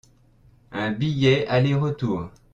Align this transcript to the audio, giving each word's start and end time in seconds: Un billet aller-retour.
Un 0.71 0.89
billet 0.93 1.45
aller-retour. 1.47 2.31